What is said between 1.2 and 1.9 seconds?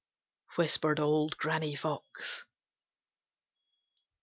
Granny